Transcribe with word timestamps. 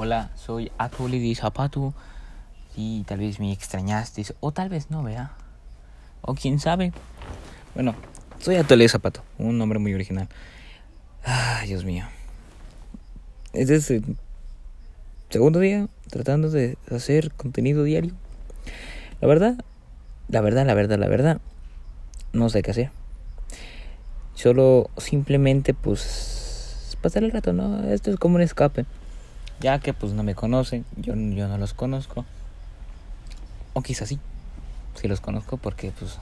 Hola, 0.00 0.30
soy 0.36 0.70
Atuli 0.78 1.18
de 1.18 1.34
Zapato 1.34 1.92
y 2.76 3.02
tal 3.02 3.18
vez 3.18 3.40
me 3.40 3.50
extrañaste 3.50 4.22
o 4.38 4.52
tal 4.52 4.68
vez 4.68 4.92
no, 4.92 5.02
vea. 5.02 5.32
O 6.20 6.36
quién 6.36 6.60
sabe. 6.60 6.92
Bueno, 7.74 7.96
soy 8.38 8.54
Atuli 8.54 8.84
de 8.84 8.90
Zapato, 8.90 9.24
un 9.38 9.58
nombre 9.58 9.80
muy 9.80 9.92
original. 9.94 10.28
Ay, 11.24 11.66
Dios 11.66 11.84
mío. 11.84 12.04
Este 13.52 13.74
es 13.74 13.90
el 13.90 14.04
segundo 15.30 15.58
día 15.58 15.88
tratando 16.08 16.48
de 16.48 16.78
hacer 16.92 17.32
contenido 17.32 17.82
diario. 17.82 18.12
La 19.20 19.26
verdad, 19.26 19.64
la 20.28 20.40
verdad, 20.40 20.64
la 20.64 20.74
verdad, 20.74 20.98
la 21.00 21.08
verdad, 21.08 21.40
no 22.32 22.48
sé 22.50 22.62
qué 22.62 22.70
hacer. 22.70 22.92
Solo 24.34 24.90
simplemente 24.96 25.74
pues 25.74 26.96
pasar 27.02 27.24
el 27.24 27.32
rato, 27.32 27.52
¿no? 27.52 27.82
Esto 27.82 28.12
es 28.12 28.16
como 28.16 28.36
un 28.36 28.42
escape 28.42 28.86
ya 29.60 29.78
que 29.80 29.92
pues 29.92 30.12
no 30.12 30.22
me 30.22 30.34
conocen, 30.34 30.84
yo, 30.96 31.14
yo 31.14 31.48
no 31.48 31.58
los 31.58 31.74
conozco. 31.74 32.24
O 33.74 33.82
quizás 33.82 34.08
sí, 34.08 34.18
sí 34.94 35.08
los 35.08 35.20
conozco 35.20 35.56
porque 35.56 35.92
pues 35.92 36.18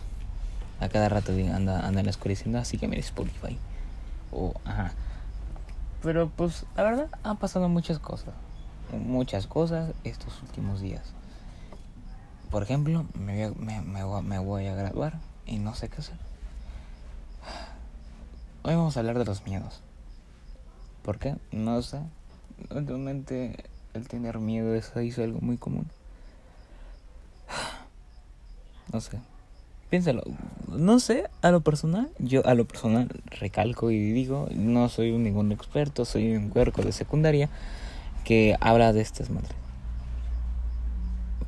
a 0.80 0.88
cada 0.88 1.08
rato 1.08 1.32
anda, 1.32 1.86
anda 1.86 2.00
en 2.00 2.06
la 2.06 2.10
escuela 2.10 2.30
diciendo 2.30 2.58
así 2.58 2.78
que 2.78 2.88
me 2.88 2.98
Spotify. 2.98 3.58
O 4.32 4.54
ajá. 4.64 4.92
Pero 6.02 6.30
pues 6.30 6.64
la 6.76 6.82
verdad 6.82 7.08
han 7.22 7.36
pasado 7.36 7.68
muchas 7.68 7.98
cosas. 7.98 8.34
Muchas 8.92 9.46
cosas 9.46 9.92
estos 10.04 10.42
últimos 10.42 10.80
días. 10.80 11.12
Por 12.50 12.62
ejemplo, 12.62 13.06
me 13.14 13.50
voy, 13.50 13.74
a, 13.74 13.80
me, 13.82 14.02
me 14.22 14.38
voy 14.38 14.66
a 14.66 14.74
graduar 14.74 15.14
y 15.44 15.58
no 15.58 15.74
sé 15.74 15.88
qué 15.88 15.96
hacer. 16.00 16.16
Hoy 18.62 18.74
vamos 18.74 18.96
a 18.96 19.00
hablar 19.00 19.18
de 19.18 19.24
los 19.24 19.44
miedos. 19.44 19.82
¿Por 21.02 21.18
qué? 21.18 21.36
No 21.52 21.82
sé 21.82 22.00
el 23.94 24.08
tener 24.08 24.38
miedo 24.38 24.74
eso 24.74 25.00
hizo 25.00 25.22
algo 25.22 25.40
muy 25.40 25.56
común. 25.56 25.86
No 28.92 29.00
sé. 29.00 29.18
Piénsalo. 29.90 30.22
No 30.68 30.98
sé, 31.00 31.28
a 31.42 31.50
lo 31.50 31.60
personal, 31.60 32.10
yo 32.18 32.46
a 32.46 32.54
lo 32.54 32.64
personal 32.64 33.08
recalco 33.26 33.90
y 33.90 34.12
digo, 34.12 34.48
no 34.54 34.88
soy 34.88 35.12
ningún 35.12 35.52
experto, 35.52 36.04
soy 36.04 36.36
un 36.36 36.48
cuerpo 36.50 36.82
de 36.82 36.92
secundaria 36.92 37.48
que 38.24 38.56
habla 38.60 38.92
de 38.92 39.00
estas 39.00 39.30
madres. 39.30 39.56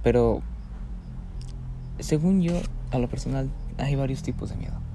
Pero, 0.02 0.42
según 1.98 2.42
yo, 2.42 2.60
a 2.92 2.98
lo 2.98 3.08
personal, 3.08 3.50
hay 3.76 3.96
varios 3.96 4.22
tipos 4.22 4.50
de 4.50 4.56
miedo 4.56 4.87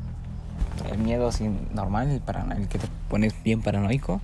el 0.92 0.98
miedo 0.98 1.28
así 1.28 1.50
normal, 1.73 2.09
el, 2.09 2.22
el 2.58 2.67
que 2.67 2.80
te 2.80 2.88
pones 3.09 3.34
bien 3.44 3.62
paranoico, 3.62 4.22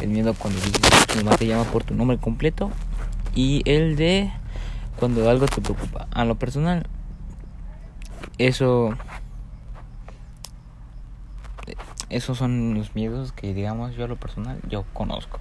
el 0.00 0.08
miedo 0.08 0.34
cuando 0.34 0.60
mamá 1.16 1.36
te 1.36 1.46
llama 1.46 1.64
por 1.64 1.84
tu 1.84 1.94
nombre 1.94 2.18
completo 2.18 2.70
y 3.34 3.62
el 3.64 3.96
de 3.96 4.30
cuando 4.98 5.28
algo 5.28 5.46
te 5.46 5.60
preocupa. 5.60 6.08
A 6.10 6.24
lo 6.24 6.36
personal, 6.36 6.86
eso 8.38 8.96
esos 12.10 12.38
son 12.38 12.74
los 12.74 12.94
miedos 12.94 13.32
que 13.32 13.52
digamos 13.52 13.94
yo 13.94 14.04
a 14.04 14.08
lo 14.08 14.16
personal 14.16 14.60
yo 14.68 14.84
conozco. 14.92 15.38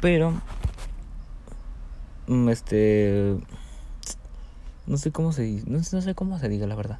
Pero 0.00 0.40
mm, 2.28 2.48
este 2.48 3.36
no 4.86 4.96
sé 4.96 5.10
cómo 5.12 5.32
se 5.32 5.62
no, 5.66 5.78
no 5.78 6.00
sé 6.00 6.14
cómo 6.14 6.38
se 6.38 6.48
diga 6.48 6.66
la 6.66 6.74
verdad. 6.74 6.98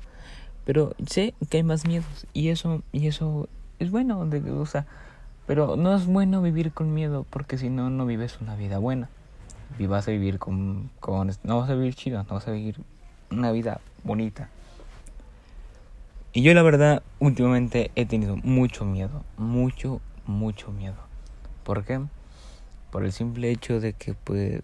Pero 0.68 0.94
sé 1.06 1.32
que 1.48 1.56
hay 1.56 1.62
más 1.62 1.86
miedos 1.86 2.26
y 2.34 2.50
eso 2.50 2.82
y 2.92 3.06
eso 3.06 3.48
es 3.78 3.90
bueno, 3.90 4.26
de, 4.26 4.50
o 4.50 4.66
sea, 4.66 4.84
pero 5.46 5.76
no 5.76 5.96
es 5.96 6.04
bueno 6.04 6.42
vivir 6.42 6.72
con 6.72 6.92
miedo 6.92 7.24
porque 7.30 7.56
si 7.56 7.70
no 7.70 7.88
no 7.88 8.04
vives 8.04 8.38
una 8.42 8.54
vida 8.54 8.76
buena. 8.76 9.08
Y 9.78 9.86
a 9.86 10.00
vivir 10.10 10.38
con, 10.38 10.90
con 11.00 11.32
no 11.42 11.58
vas 11.58 11.70
a 11.70 11.74
vivir 11.74 11.94
chido, 11.94 12.22
no 12.22 12.34
vas 12.34 12.48
a 12.48 12.50
vivir 12.50 12.76
una 13.30 13.50
vida 13.50 13.80
bonita. 14.04 14.50
Y 16.34 16.42
yo 16.42 16.52
la 16.52 16.62
verdad 16.62 17.02
últimamente 17.18 17.90
he 17.94 18.04
tenido 18.04 18.36
mucho 18.36 18.84
miedo, 18.84 19.24
mucho 19.38 20.02
mucho 20.26 20.70
miedo. 20.70 20.98
¿Por 21.64 21.82
qué? 21.86 21.98
Por 22.90 23.06
el 23.06 23.12
simple 23.12 23.50
hecho 23.50 23.80
de 23.80 23.94
que 23.94 24.12
pues 24.12 24.60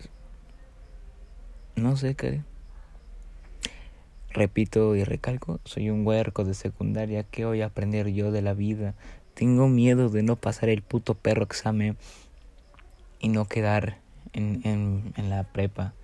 no 1.77 1.97
sé 1.97 2.15
qué 2.15 2.43
Repito 4.35 4.97
y 4.97 5.05
recalco, 5.05 5.61
soy 5.65 5.91
un 5.91 6.05
huerco 6.05 6.45
de 6.45 6.55
secundaria, 6.55 7.23
¿qué 7.23 7.45
voy 7.45 7.63
a 7.63 7.67
aprender 7.67 8.09
yo 8.09 8.33
de 8.33 8.43
la 8.43 8.53
vida? 8.53 8.95
Tengo 9.35 9.69
miedo 9.69 10.09
de 10.09 10.25
no 10.25 10.35
pasar 10.35 10.71
el 10.71 10.83
puto 10.83 11.15
perro 11.15 11.45
examen 11.45 11.97
y 13.21 13.29
no 13.29 13.45
quedar 13.47 13.99
en, 14.33 14.61
en, 14.65 15.13
en 15.17 15.31
la 15.31 15.45
prepa. 15.45 15.95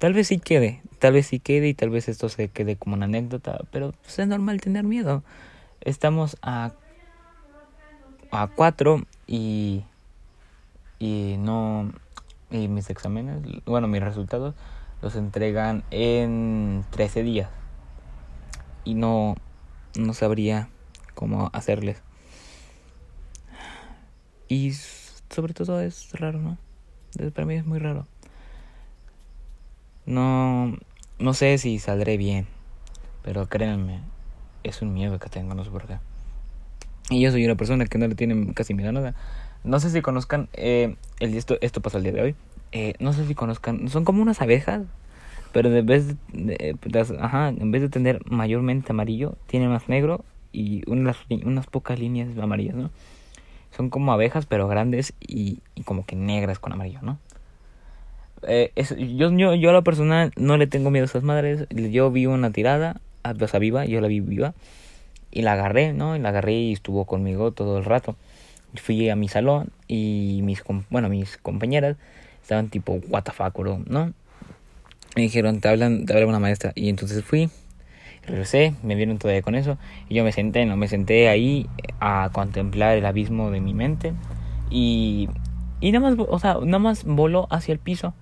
Tal 0.00 0.12
vez 0.12 0.26
sí 0.26 0.40
quede, 0.40 0.82
tal 0.98 1.12
vez 1.12 1.28
sí 1.28 1.38
quede 1.38 1.68
y 1.68 1.74
tal 1.74 1.90
vez 1.90 2.08
esto 2.08 2.28
se 2.28 2.48
quede 2.48 2.74
como 2.74 2.96
una 2.96 3.04
anécdota, 3.04 3.60
pero 3.70 3.92
pues, 4.02 4.18
es 4.18 4.26
normal 4.26 4.60
tener 4.60 4.82
miedo. 4.82 5.22
Estamos 5.82 6.38
a, 6.42 6.72
a 8.32 8.48
cuatro 8.48 9.06
y, 9.28 9.84
y 10.98 11.36
no, 11.38 11.92
y 12.50 12.66
mis 12.66 12.90
exámenes, 12.90 13.40
bueno, 13.66 13.86
mis 13.86 14.02
resultados 14.02 14.56
los 15.02 15.16
entregan 15.16 15.82
en 15.90 16.84
13 16.90 17.22
días. 17.22 17.50
Y 18.84 18.94
no, 18.94 19.34
no 19.98 20.14
sabría 20.14 20.68
cómo 21.14 21.50
hacerles. 21.52 22.02
Y 24.48 24.72
sobre 25.30 25.54
todo 25.54 25.80
es 25.80 26.12
raro, 26.12 26.38
¿no? 26.38 26.58
Para 27.34 27.46
mí 27.46 27.54
es 27.54 27.66
muy 27.66 27.78
raro. 27.78 28.06
No, 30.06 30.76
no 31.18 31.34
sé 31.34 31.58
si 31.58 31.78
saldré 31.78 32.16
bien, 32.16 32.46
pero 33.22 33.48
créanme, 33.48 34.00
es 34.64 34.82
un 34.82 34.92
miedo 34.94 35.18
que 35.18 35.28
tengo, 35.28 35.54
no 35.54 35.64
sé 35.64 35.70
por 35.70 35.86
qué. 35.86 35.98
Y 37.10 37.20
yo 37.20 37.30
soy 37.30 37.44
una 37.44 37.54
persona 37.54 37.86
que 37.86 37.98
no 37.98 38.08
le 38.08 38.14
tiene 38.14 38.52
casi 38.54 38.74
miedo 38.74 38.88
a 38.88 38.92
nada. 38.92 39.14
No 39.64 39.78
sé 39.78 39.90
si 39.90 40.02
conozcan, 40.02 40.48
eh, 40.54 40.96
el, 41.20 41.36
esto, 41.36 41.56
esto 41.60 41.80
pasó 41.80 41.98
el 41.98 42.04
día 42.04 42.12
de 42.12 42.22
hoy. 42.22 42.34
Eh, 42.72 42.94
no 42.98 43.12
sé 43.12 43.26
si 43.26 43.34
conozcan, 43.34 43.88
son 43.88 44.04
como 44.04 44.22
unas 44.22 44.40
abejas, 44.40 44.82
pero 45.52 45.70
de 45.70 45.82
vez 45.82 46.16
de, 46.32 46.76
ajá, 47.20 47.48
en 47.48 47.70
vez 47.70 47.82
de 47.82 47.88
tener 47.88 48.20
mayormente 48.30 48.92
amarillo, 48.92 49.36
tiene 49.46 49.68
más 49.68 49.88
negro 49.88 50.24
y 50.52 50.88
unas, 50.90 51.16
unas 51.44 51.66
pocas 51.66 51.98
líneas 51.98 52.36
amarillas, 52.38 52.74
¿no? 52.74 52.90
Son 53.76 53.90
como 53.90 54.12
abejas, 54.12 54.46
pero 54.46 54.68
grandes 54.68 55.14
y, 55.20 55.60
y 55.74 55.82
como 55.82 56.04
que 56.04 56.16
negras 56.16 56.58
con 56.58 56.72
amarillo, 56.72 57.00
¿no? 57.02 57.18
Eh, 58.44 58.72
yo, 59.16 59.30
yo, 59.30 59.54
yo 59.54 59.70
a 59.70 59.72
la 59.72 59.82
persona 59.82 60.30
no 60.36 60.56
le 60.56 60.66
tengo 60.66 60.90
miedo 60.90 61.04
a 61.04 61.06
esas 61.06 61.22
madres. 61.22 61.66
Yo 61.70 62.10
vi 62.10 62.26
una 62.26 62.50
tirada, 62.50 63.00
o 63.24 63.46
sea, 63.46 63.60
viva, 63.60 63.84
yo 63.86 64.00
la 64.00 64.08
vi 64.08 64.20
viva. 64.20 64.54
Y 65.30 65.42
la 65.42 65.52
agarré, 65.52 65.92
¿no? 65.92 66.16
Y 66.16 66.18
la 66.18 66.30
agarré 66.30 66.54
y 66.54 66.72
estuvo 66.72 67.06
conmigo 67.06 67.52
todo 67.52 67.78
el 67.78 67.84
rato. 67.84 68.16
Fui 68.74 69.08
a 69.08 69.16
mi 69.16 69.28
salón 69.28 69.70
y 69.86 70.40
mis, 70.42 70.62
bueno, 70.90 71.08
mis 71.08 71.36
compañeras 71.38 71.96
estaban 72.42 72.68
tipo, 72.68 73.00
what 73.08 73.22
the 73.22 73.32
fuck, 73.32 73.56
bro, 73.56 73.80
¿no? 73.86 74.12
Me 75.16 75.22
dijeron, 75.22 75.60
te 75.60 75.68
hablan, 75.68 76.06
te 76.06 76.12
habla 76.12 76.26
una 76.26 76.38
maestra. 76.38 76.72
Y 76.74 76.88
entonces 76.88 77.24
fui, 77.24 77.50
regresé, 78.26 78.74
me 78.82 78.94
vieron 78.94 79.18
todavía 79.18 79.42
con 79.42 79.54
eso. 79.54 79.78
Y 80.08 80.14
yo 80.14 80.24
me 80.24 80.32
senté, 80.32 80.64
no, 80.66 80.76
me 80.76 80.88
senté 80.88 81.28
ahí 81.28 81.68
a 82.00 82.30
contemplar 82.32 82.96
el 82.96 83.06
abismo 83.06 83.50
de 83.50 83.60
mi 83.60 83.74
mente. 83.74 84.12
Y, 84.70 85.28
y 85.80 85.92
nada 85.92 86.10
más, 86.10 86.26
o 86.28 86.38
sea, 86.38 86.58
nada 86.62 86.78
más 86.78 87.04
voló 87.04 87.46
hacia 87.50 87.72
el 87.72 87.78
piso, 87.78 88.14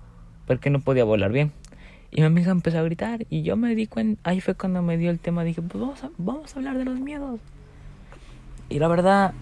porque 0.47 0.69
no 0.69 0.79
podía 0.79 1.03
volar 1.03 1.31
bien. 1.31 1.51
Y 2.11 2.19
mi 2.19 2.27
amiga 2.27 2.51
empezó 2.51 2.79
a 2.79 2.83
gritar 2.83 3.25
y 3.29 3.41
yo 3.43 3.55
me 3.55 3.73
di 3.73 3.87
cuenta, 3.87 4.19
ahí 4.29 4.41
fue 4.41 4.53
cuando 4.53 4.81
me 4.81 4.97
dio 4.97 5.11
el 5.11 5.19
tema, 5.19 5.45
dije, 5.45 5.61
pues 5.61 5.79
vamos 5.79 6.03
a, 6.03 6.09
vamos 6.17 6.53
a 6.53 6.59
hablar 6.59 6.77
de 6.77 6.83
los 6.83 6.99
miedos. 6.99 7.39
Y 8.67 8.79
la 8.79 8.89
verdad, 8.89 9.33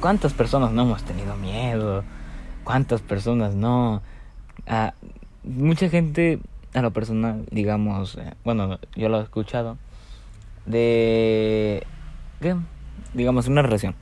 ¿cuántas 0.00 0.34
personas 0.34 0.72
no 0.72 0.82
hemos 0.82 1.02
tenido 1.04 1.36
miedo? 1.36 2.04
¿Cuántas 2.64 3.02
personas 3.02 3.54
no? 3.54 4.02
Ah, 4.66 4.94
mucha 5.42 5.88
gente 5.88 6.40
a 6.74 6.82
lo 6.82 6.92
personal, 6.92 7.46
digamos, 7.50 8.16
eh, 8.16 8.34
bueno, 8.44 8.78
yo 8.94 9.08
lo 9.08 9.20
he 9.20 9.22
escuchado, 9.22 9.76
de, 10.66 11.84
¿qué? 12.40 12.56
digamos, 13.14 13.48
una 13.48 13.62
relación. 13.62 13.94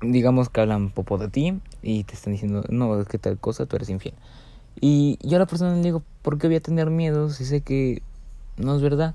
Digamos 0.00 0.48
que 0.48 0.60
hablan 0.60 0.90
popo 0.90 1.18
de 1.18 1.28
ti 1.28 1.60
y 1.82 2.04
te 2.04 2.14
están 2.14 2.32
diciendo, 2.32 2.64
no, 2.68 3.00
es 3.00 3.08
que 3.08 3.18
tal 3.18 3.38
cosa, 3.38 3.66
tú 3.66 3.76
eres 3.76 3.88
infiel. 3.88 4.14
Y 4.80 5.18
yo 5.22 5.36
a 5.36 5.40
la 5.40 5.46
persona 5.46 5.74
le 5.74 5.82
digo, 5.82 6.02
¿por 6.22 6.38
qué 6.38 6.46
voy 6.46 6.56
a 6.56 6.60
tener 6.60 6.88
miedo 6.90 7.30
si 7.30 7.44
sé 7.44 7.62
que 7.62 8.02
no 8.56 8.76
es 8.76 8.82
verdad? 8.82 9.14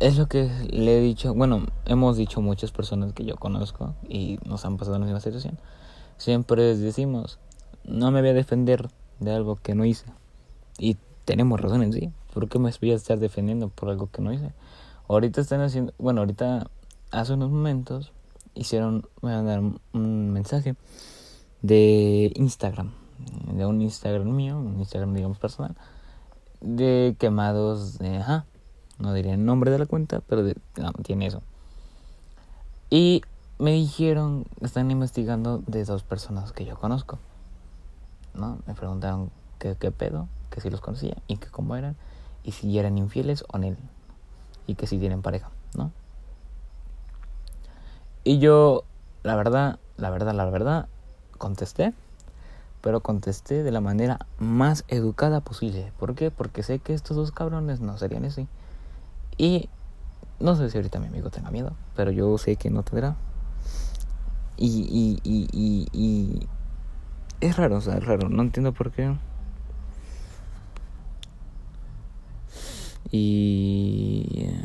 Es 0.00 0.16
lo 0.16 0.26
que 0.26 0.50
le 0.70 0.98
he 0.98 1.00
dicho, 1.00 1.32
bueno, 1.34 1.66
hemos 1.86 2.16
dicho 2.16 2.40
muchas 2.40 2.72
personas 2.72 3.12
que 3.12 3.24
yo 3.24 3.36
conozco 3.36 3.94
y 4.08 4.38
nos 4.44 4.64
han 4.64 4.76
pasado 4.76 4.96
en 4.96 5.02
la 5.02 5.06
misma 5.06 5.20
situación. 5.20 5.58
Siempre 6.18 6.76
decimos, 6.76 7.38
no 7.84 8.10
me 8.10 8.20
voy 8.20 8.30
a 8.30 8.34
defender 8.34 8.90
de 9.20 9.32
algo 9.32 9.56
que 9.56 9.74
no 9.74 9.84
hice. 9.84 10.06
Y 10.78 10.96
tenemos 11.24 11.60
razón 11.60 11.82
en 11.82 11.92
sí. 11.92 12.12
¿Por 12.34 12.48
qué 12.48 12.58
me 12.58 12.70
voy 12.80 12.92
a 12.92 12.94
estar 12.94 13.18
defendiendo 13.18 13.68
por 13.68 13.88
algo 13.88 14.08
que 14.10 14.22
no 14.22 14.32
hice? 14.32 14.52
Ahorita 15.08 15.40
están 15.40 15.62
haciendo, 15.62 15.94
bueno, 15.98 16.20
ahorita 16.20 16.70
hace 17.10 17.32
unos 17.32 17.50
momentos 17.50 18.12
hicieron, 18.54 19.06
me 19.22 19.30
dar 19.30 19.60
un 19.60 20.32
mensaje 20.32 20.76
de 21.62 22.32
Instagram, 22.34 22.92
de 23.52 23.66
un 23.66 23.80
Instagram 23.80 24.28
mío, 24.28 24.58
un 24.58 24.78
Instagram 24.78 25.14
digamos 25.14 25.38
personal, 25.38 25.76
de 26.60 27.16
quemados 27.18 27.98
de, 27.98 28.18
ajá, 28.18 28.44
no 28.98 29.14
diría 29.14 29.34
el 29.34 29.44
nombre 29.44 29.70
de 29.70 29.78
la 29.78 29.86
cuenta, 29.86 30.20
pero 30.20 30.44
tiene 31.02 31.26
eso. 31.26 31.42
Y 32.90 33.22
me 33.58 33.72
dijeron, 33.72 34.46
están 34.60 34.90
investigando 34.90 35.62
de 35.66 35.84
dos 35.84 36.02
personas 36.02 36.52
que 36.52 36.64
yo 36.64 36.78
conozco. 36.78 37.18
¿No? 38.34 38.58
Me 38.66 38.74
preguntaron 38.74 39.30
qué, 39.58 39.76
qué 39.78 39.90
pedo, 39.90 40.28
que 40.50 40.60
si 40.60 40.70
los 40.70 40.80
conocía 40.80 41.16
y 41.26 41.38
que 41.38 41.48
cómo 41.48 41.74
eran, 41.76 41.96
y 42.44 42.52
si 42.52 42.78
eran 42.78 42.98
infieles 42.98 43.44
o 43.52 43.58
no, 43.58 43.76
y 44.66 44.74
que 44.74 44.86
si 44.86 44.98
tienen 44.98 45.22
pareja, 45.22 45.50
¿no? 45.76 45.90
Y 48.22 48.38
yo, 48.38 48.84
la 49.22 49.34
verdad, 49.34 49.78
la 49.96 50.10
verdad, 50.10 50.34
la 50.34 50.44
verdad, 50.44 50.88
contesté, 51.38 51.94
pero 52.80 53.00
contesté 53.00 53.62
de 53.62 53.72
la 53.72 53.80
manera 53.80 54.26
más 54.38 54.84
educada 54.88 55.40
posible. 55.40 55.92
¿Por 55.98 56.14
qué? 56.14 56.30
Porque 56.30 56.62
sé 56.62 56.78
que 56.78 56.94
estos 56.94 57.16
dos 57.16 57.32
cabrones 57.32 57.80
no 57.80 57.96
serían 57.98 58.24
así. 58.24 58.46
Y 59.36 59.68
no 60.40 60.56
sé 60.56 60.70
si 60.70 60.76
ahorita 60.76 61.00
mi 61.00 61.06
amigo 61.06 61.30
tenga 61.30 61.50
miedo, 61.50 61.72
pero 61.96 62.10
yo 62.10 62.36
sé 62.38 62.56
que 62.56 62.70
no 62.70 62.82
tendrá. 62.82 63.16
Y, 64.58 65.18
y, 65.22 65.48
y, 65.52 65.88
y, 65.92 66.48
es 67.40 67.56
raro, 67.56 67.76
o 67.76 67.80
sea, 67.80 67.96
es 67.96 68.04
raro, 68.04 68.28
no 68.28 68.42
entiendo 68.42 68.72
por 68.72 68.90
qué. 68.90 69.14
Y... 73.10 74.26
Eh, 74.36 74.60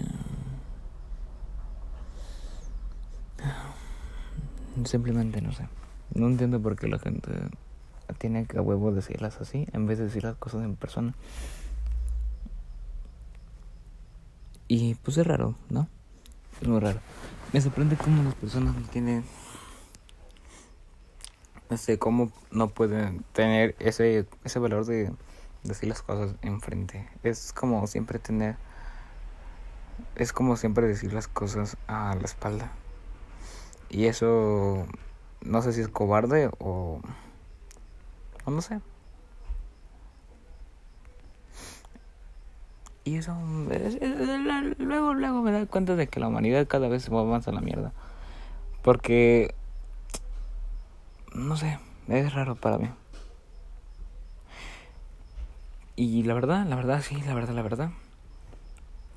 simplemente 4.86 5.42
no 5.42 5.52
sé. 5.52 5.68
No 6.14 6.28
entiendo 6.28 6.62
por 6.62 6.76
qué 6.76 6.88
la 6.88 7.00
gente 7.00 7.32
tiene 8.18 8.46
que 8.46 8.58
a 8.58 8.62
huevo 8.62 8.92
decirlas 8.92 9.40
así 9.42 9.68
en 9.74 9.88
vez 9.88 9.98
de 9.98 10.06
decir 10.06 10.24
las 10.24 10.36
cosas 10.36 10.64
en 10.64 10.76
persona. 10.76 11.14
Y 14.68 14.96
pues 14.96 15.18
es 15.18 15.28
raro, 15.28 15.56
¿no? 15.70 15.88
Es 16.62 16.68
muy 16.68 16.80
raro. 16.80 17.00
Me 17.52 17.62
sorprende 17.62 17.96
cómo 17.96 18.24
las 18.24 18.36
personas 18.36 18.76
no 18.76 18.88
tienen. 18.88 19.24
No 21.70 21.78
sé, 21.78 21.98
cómo 21.98 22.32
no 22.52 22.70
pueden 22.70 23.24
tener 23.34 23.76
ese, 23.80 24.28
ese 24.44 24.60
valor 24.60 24.86
de 24.86 25.12
decir 25.64 25.90
las 25.90 26.02
cosas 26.02 26.36
enfrente. 26.42 27.10
Es 27.24 27.54
como 27.54 27.88
siempre 27.88 28.20
tener. 28.20 28.58
Es 30.16 30.34
como 30.34 30.58
siempre 30.58 30.88
decir 30.88 31.14
las 31.14 31.28
cosas 31.28 31.78
a 31.88 32.16
la 32.16 32.26
espalda. 32.26 32.72
Y 33.90 34.06
eso. 34.06 34.86
No 35.42 35.62
sé 35.62 35.74
si 35.74 35.82
es 35.82 35.88
cobarde 35.88 36.50
o. 36.60 37.02
No 38.46 38.62
sé. 38.62 38.82
Y 43.06 43.18
eso, 43.18 43.36
luego, 44.78 45.14
luego 45.14 45.42
me 45.42 45.52
da 45.52 45.66
cuenta 45.66 45.96
de 45.98 46.08
que 46.08 46.22
la 46.22 46.30
humanidad 46.30 46.68
cada 46.68 46.88
vez 46.88 47.04
se 47.04 47.12
va 47.12 47.26
más 47.26 47.48
a 47.50 47.52
la 47.52 47.60
mierda. 47.60 47.92
Porque, 48.82 49.56
no 51.34 51.58
sé, 51.58 51.80
es 52.08 52.34
raro 52.34 52.56
para 52.56 52.78
mí. 52.78 52.90
Y 55.96 56.24
la 56.24 56.34
verdad, 56.34 56.66
la 56.66 56.76
verdad, 56.76 57.02
sí, 57.02 57.22
la 57.22 57.34
verdad, 57.34 57.54
la 57.54 57.62
verdad. 57.62 57.92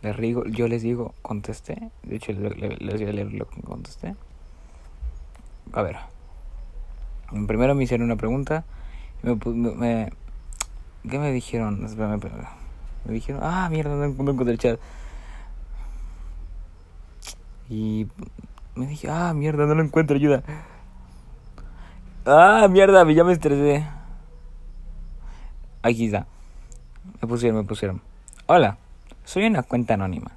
Les 0.03 0.17
digo, 0.19 0.45
yo 0.45 0.69
les 0.69 0.83
digo, 0.83 1.15
contesté. 1.23 1.91
De 2.03 2.17
hecho, 2.17 2.33
les, 2.33 2.55
voy 2.55 3.09
a 3.09 3.13
leer 3.13 3.33
lo 3.33 3.49
que 3.49 3.63
contesté. 3.63 4.15
A 5.73 5.83
ver. 5.83 5.97
Primero 7.47 7.75
me 7.75 7.85
hicieron 7.85 8.05
una 8.05 8.17
pregunta. 8.17 8.65
Me, 9.23 9.35
me, 9.35 10.13
¿Qué 11.09 11.19
me 11.19 11.33
dijeron? 11.33 11.81
Me 11.81 13.13
dijeron, 13.15 13.41
ah, 13.43 13.69
mierda, 13.71 13.95
no 13.95 14.05
encuentro 14.05 14.51
el 14.51 14.59
chat. 14.59 14.79
Y 17.69 18.07
me 18.75 18.87
dije, 18.87 19.09
ah, 19.11 19.33
mierda, 19.35 19.67
no 19.67 19.75
lo 19.75 19.83
encuentro, 19.83 20.17
ayuda. 20.17 20.43
Ah, 22.29 22.67
mierda, 22.69 23.09
ya 23.13 23.23
me 23.23 23.33
estresé. 23.33 23.87
Aquí 25.81 26.07
está. 26.07 26.27
Me 27.23 27.29
pusieron, 27.29 27.59
me 27.59 27.65
pusieron. 27.65 28.03
Hola, 28.47 28.79
soy 29.25 29.47
una 29.47 29.63
cuenta 29.63 29.95
anónima. 29.95 30.33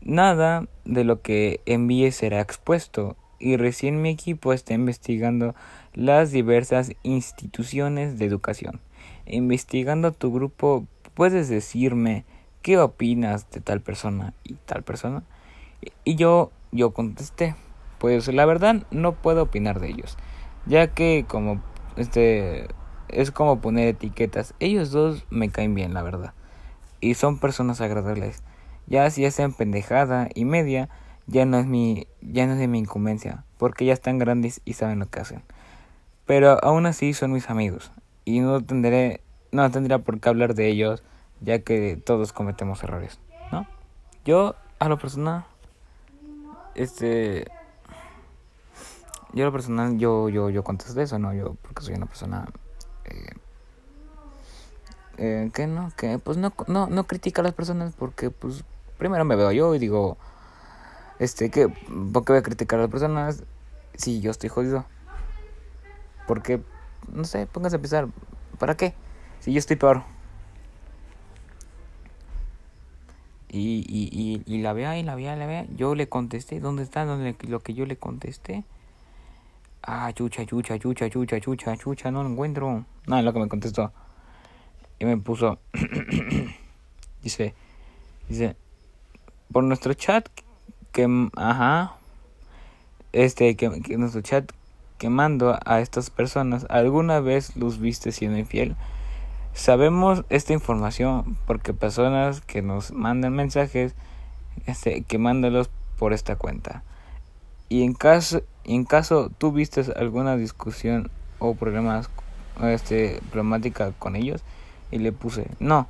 Nada 0.00 0.66
de 0.86 1.04
lo 1.04 1.20
que 1.20 1.60
envíe 1.66 2.12
será 2.12 2.40
expuesto 2.40 3.14
y 3.38 3.58
recién 3.58 4.00
mi 4.00 4.08
equipo 4.08 4.54
está 4.54 4.72
investigando 4.72 5.54
las 5.92 6.30
diversas 6.30 6.92
instituciones 7.02 8.18
de 8.18 8.24
educación. 8.24 8.80
Investigando 9.26 10.12
tu 10.12 10.32
grupo 10.32 10.86
¿puedes 11.12 11.50
decirme 11.50 12.24
qué 12.62 12.78
opinas 12.78 13.50
de 13.50 13.60
tal 13.60 13.82
persona 13.82 14.32
y 14.44 14.54
tal 14.54 14.82
persona? 14.82 15.24
Y 16.04 16.14
yo, 16.14 16.52
yo 16.72 16.92
contesté, 16.92 17.54
pues 17.98 18.28
la 18.28 18.46
verdad 18.46 18.86
no 18.90 19.12
puedo 19.12 19.42
opinar 19.42 19.78
de 19.78 19.90
ellos, 19.90 20.16
ya 20.66 20.88
que 20.88 21.24
como 21.26 21.62
este 21.96 22.68
es 23.08 23.30
como 23.30 23.60
poner 23.60 23.88
etiquetas. 23.88 24.54
Ellos 24.60 24.90
dos 24.90 25.24
me 25.30 25.48
caen 25.48 25.74
bien, 25.74 25.94
la 25.94 26.02
verdad, 26.02 26.34
y 27.00 27.14
son 27.14 27.38
personas 27.38 27.80
agradables. 27.80 28.42
Ya 28.86 29.08
si 29.10 29.24
hacen 29.24 29.52
pendejada 29.52 30.28
y 30.34 30.44
media, 30.44 30.88
ya 31.26 31.44
no 31.44 31.58
es 31.58 31.66
mi 31.66 32.06
ya 32.20 32.46
no 32.46 32.52
es 32.52 32.58
de 32.58 32.68
mi 32.68 32.78
incumbencia, 32.78 33.44
porque 33.58 33.84
ya 33.84 33.92
están 33.92 34.18
grandes 34.18 34.60
y 34.64 34.74
saben 34.74 34.98
lo 34.98 35.06
que 35.06 35.20
hacen. 35.20 35.42
Pero 36.24 36.62
aún 36.62 36.86
así 36.86 37.14
son 37.14 37.32
mis 37.32 37.50
amigos 37.50 37.92
y 38.24 38.40
no 38.40 38.60
tendré 38.60 39.20
no 39.52 39.70
tendría 39.70 39.98
por 39.98 40.20
qué 40.20 40.28
hablar 40.28 40.54
de 40.54 40.68
ellos, 40.68 41.02
ya 41.40 41.60
que 41.60 41.96
todos 41.96 42.32
cometemos 42.32 42.82
errores, 42.82 43.20
¿no? 43.52 43.66
Yo, 44.24 44.54
a 44.78 44.88
lo 44.88 44.98
personal, 44.98 45.44
este, 46.74 47.46
yo 49.36 49.44
lo 49.44 49.52
personal, 49.52 49.98
yo, 49.98 50.30
yo, 50.30 50.48
yo 50.48 50.64
contesto 50.64 50.98
eso, 50.98 51.18
¿no? 51.18 51.34
Yo, 51.34 51.56
porque 51.60 51.82
soy 51.82 51.94
una 51.94 52.06
persona, 52.06 52.46
eh, 53.04 53.34
eh, 55.18 55.50
que 55.52 55.66
no, 55.66 55.92
que 55.94 56.18
pues 56.18 56.38
no, 56.38 56.54
no, 56.68 56.86
no 56.86 57.06
critica 57.06 57.42
a 57.42 57.44
las 57.44 57.52
personas 57.52 57.92
porque, 57.98 58.30
pues, 58.30 58.64
primero 58.96 59.26
me 59.26 59.36
veo 59.36 59.52
yo 59.52 59.74
y 59.74 59.78
digo, 59.78 60.16
este, 61.18 61.50
que, 61.50 61.68
¿por 61.68 62.24
qué 62.24 62.32
voy 62.32 62.38
a 62.38 62.42
criticar 62.42 62.78
a 62.78 62.82
las 62.82 62.90
personas 62.90 63.44
si 63.94 64.20
yo 64.22 64.30
estoy 64.30 64.48
jodido? 64.48 64.86
Porque, 66.26 66.62
no 67.12 67.24
sé, 67.24 67.46
pónganse 67.46 67.76
a 67.76 67.80
pensar, 67.80 68.08
¿para 68.58 68.74
qué? 68.74 68.94
Si 69.40 69.52
yo 69.52 69.58
estoy 69.58 69.76
peor. 69.76 70.02
Y, 73.48 73.84
y, 73.86 74.42
y, 74.46 74.62
la 74.62 74.72
vea 74.72 74.98
y 74.98 75.02
la 75.02 75.14
vea 75.14 75.36
y 75.36 75.38
la 75.38 75.46
vea. 75.46 75.66
Yo 75.76 75.94
le 75.94 76.08
contesté. 76.08 76.58
¿Dónde 76.58 76.82
está 76.82 77.04
¿Dónde, 77.04 77.36
lo 77.48 77.60
que 77.60 77.74
yo 77.74 77.86
le 77.86 77.96
contesté? 77.96 78.64
Ah, 79.88 80.12
chucha, 80.12 80.44
chucha, 80.44 80.80
chucha, 80.80 81.08
chucha, 81.08 81.38
chucha, 81.38 81.76
chucha. 81.76 82.10
No 82.10 82.24
lo 82.24 82.30
encuentro. 82.30 82.84
No, 83.06 83.18
es 83.18 83.24
lo 83.24 83.32
que 83.32 83.38
me 83.38 83.48
contestó. 83.48 83.92
Y 84.98 85.04
me 85.04 85.16
puso. 85.16 85.60
dice. 87.22 87.54
Dice. 88.28 88.56
Por 89.52 89.62
nuestro 89.62 89.94
chat. 89.94 90.28
Que. 90.90 91.28
Ajá. 91.36 91.98
Este. 93.12 93.54
Que, 93.54 93.80
que 93.80 93.96
nuestro 93.96 94.22
chat. 94.22 94.50
Que 94.98 95.08
mando 95.08 95.56
a 95.64 95.80
estas 95.80 96.10
personas. 96.10 96.66
¿Alguna 96.68 97.20
vez 97.20 97.54
los 97.56 97.78
viste 97.78 98.10
siendo 98.10 98.38
infiel? 98.38 98.74
Sabemos 99.52 100.24
esta 100.30 100.52
información 100.52 101.38
porque 101.46 101.74
personas 101.74 102.40
que 102.40 102.60
nos 102.60 102.90
mandan 102.90 103.34
mensajes, 103.34 103.94
este, 104.66 105.02
que 105.02 105.18
mándalos 105.18 105.70
por 105.96 106.12
esta 106.12 106.34
cuenta. 106.34 106.82
Y 107.68 107.82
en 107.82 107.94
caso, 107.94 108.42
en 108.74 108.84
caso 108.84 109.30
tú 109.38 109.52
viste 109.52 109.84
alguna 109.96 110.36
discusión 110.36 111.10
o 111.38 111.54
problemas, 111.54 112.10
este, 112.62 113.20
problemática 113.30 113.92
con 113.92 114.16
ellos, 114.16 114.42
y 114.90 114.98
le 114.98 115.12
puse 115.12 115.48
no, 115.60 115.88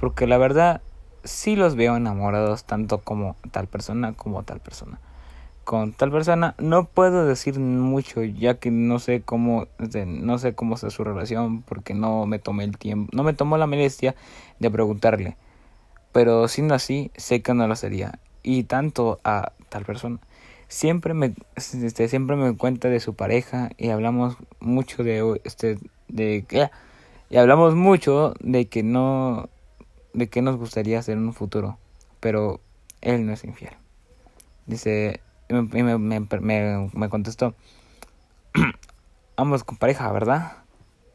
porque 0.00 0.26
la 0.26 0.38
verdad 0.38 0.80
sí 1.24 1.56
los 1.56 1.76
veo 1.76 1.96
enamorados 1.96 2.64
tanto 2.64 2.98
como 2.98 3.36
tal 3.50 3.66
persona 3.66 4.12
como 4.14 4.42
tal 4.42 4.60
persona. 4.60 5.00
Con 5.64 5.92
tal 5.92 6.10
persona 6.10 6.54
no 6.58 6.84
puedo 6.84 7.26
decir 7.26 7.58
mucho 7.58 8.22
ya 8.22 8.54
que 8.54 8.70
no 8.70 8.98
sé 8.98 9.20
cómo 9.20 9.66
este, 9.78 10.06
no 10.06 10.38
sé 10.38 10.54
cómo 10.54 10.76
está 10.76 10.88
su 10.88 11.04
relación 11.04 11.60
porque 11.62 11.92
no 11.92 12.24
me 12.24 12.38
tomé 12.38 12.64
el 12.64 12.78
tiempo 12.78 13.10
no 13.14 13.22
me 13.22 13.34
tomó 13.34 13.58
la 13.58 13.66
molestia 13.66 14.14
de 14.58 14.70
preguntarle. 14.70 15.36
Pero 16.12 16.48
siendo 16.48 16.74
así 16.74 17.10
sé 17.16 17.42
que 17.42 17.52
no 17.52 17.68
lo 17.68 17.76
sería. 17.76 18.18
Y 18.42 18.64
tanto 18.64 19.20
a 19.24 19.52
tal 19.68 19.84
persona 19.84 20.20
siempre 20.68 21.14
me 21.14 21.34
este, 21.56 22.08
siempre 22.08 22.36
me 22.36 22.56
cuenta 22.56 22.88
de 22.88 23.00
su 23.00 23.14
pareja 23.14 23.70
y 23.76 23.88
hablamos 23.88 24.36
mucho 24.60 25.02
de 25.02 25.40
este 25.44 25.78
de 26.08 26.44
que 26.46 26.70
y 27.30 27.36
hablamos 27.36 27.74
mucho 27.74 28.34
de 28.40 28.66
que 28.68 28.82
no 28.82 29.48
de 30.14 30.28
que 30.28 30.42
nos 30.42 30.56
gustaría 30.56 30.98
hacer 30.98 31.16
en 31.16 31.26
un 31.26 31.34
futuro 31.34 31.78
pero 32.20 32.60
él 33.00 33.26
no 33.26 33.32
es 33.32 33.44
infiel 33.44 33.74
dice 34.66 35.20
y 35.48 35.54
me, 35.54 35.98
me, 35.98 36.20
me, 36.20 36.90
me 36.92 37.08
contestó, 37.08 37.54
ambos 39.36 39.64
con 39.64 39.76
pareja, 39.76 40.10
¿verdad? 40.12 40.58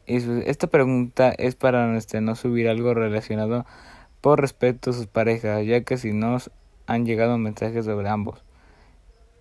esta 0.06 0.66
pregunta 0.66 1.30
es 1.30 1.54
para 1.54 1.96
este, 1.96 2.20
no 2.20 2.34
subir 2.34 2.68
algo 2.68 2.92
relacionado 2.92 3.64
por 4.20 4.40
respeto 4.40 4.90
a 4.90 4.92
sus 4.92 5.06
parejas, 5.06 5.64
ya 5.64 5.82
que 5.82 5.96
si 5.96 6.12
nos 6.12 6.50
han 6.86 7.06
llegado 7.06 7.38
mensajes 7.38 7.86
sobre 7.86 8.10
ambos. 8.10 8.43